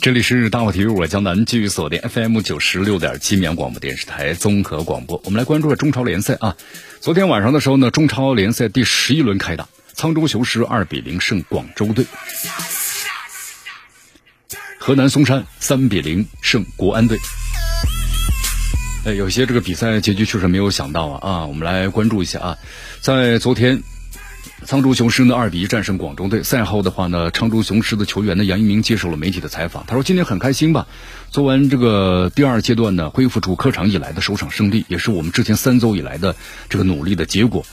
[0.00, 5.20] 这里是大话体育，我江南继续锁定 FM 九十六点七绵阳广播电视台综合广播。
[5.24, 6.56] 我们来关注中超联赛啊。
[7.00, 12.06] 昨天晚上的时候呢，中超联赛第十一轮开打，沧州雄狮二比零胜广州队，
[14.78, 17.18] 河南嵩山三比零胜国安队。
[19.04, 22.58] 哎，有些这个比赛结局确实没有想到啊啊，我们来关注一下啊，
[23.00, 23.82] 在昨天。
[24.68, 26.42] 沧州雄狮呢二比一战胜广州队。
[26.42, 30.86] 赛后的话呢，沧州雄狮的球员呢杨一鸣接受了媒体的采访，他说：“今天很开心吧，
[31.30, 36.36] 做完这个第二阶段呢，恢复出客场以来的首场胜利，也是我们之前三周以来的
[36.68, 37.64] 这个努力的结果。”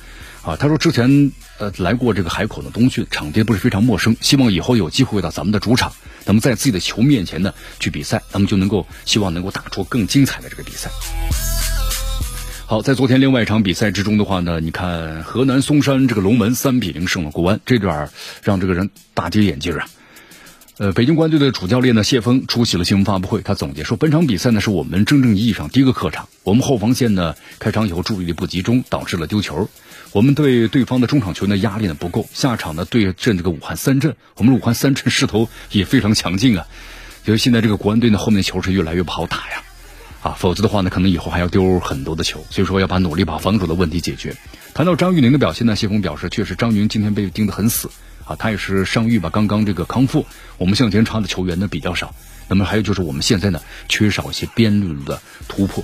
[0.42, 5.92] 啊，他说之前呃来过这个海口的冬训，场地不是非常陌生，希望以后有机会到咱们的主场，
[6.24, 10.90] 那么在自己的球面前呢去比赛，那么就能够希望能够打出更精彩的这个比赛。
[12.68, 18.10] 好，在昨天另外一场比赛之中的话呢，你看河南嵩山这个龙门三比零胜了国安，这点
[18.42, 19.86] 让这个人大跌眼镜啊。
[20.80, 29.70] 呃，北京国安队的主教练呢谢峰出席了新闻发布会，他总结说，本场比赛呢是我们真正意义上第一个客场，我们后防线呢开场以后注意力不集中，导致了丢球。
[30.12, 36.66] 我们对对方的中场球员的压力呢不够，下场呢对阵这个武汉三镇，我们武汉三镇势头也非常强劲啊，
[37.26, 39.62] 所以现在这个国安队呢后面的球是越来越不好打呀。
[40.26, 44.36] 啊，否则的话呢，可能以后还要丢很多的球，所以说要把努力把防守的问题解决。
[44.74, 47.92] 谈到张玉宁的表现呢，谢峰表示，确实张云今天被盯得很死
[48.26, 50.26] 啊，他也是伤愈吧，刚刚这个康复。
[50.58, 52.16] 我们向前插的球员呢比较少，
[52.48, 55.84] 那么还有就是我们现在呢缺少一些边路的突破